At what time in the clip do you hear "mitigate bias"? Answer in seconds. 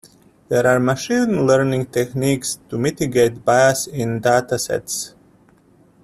2.79-3.85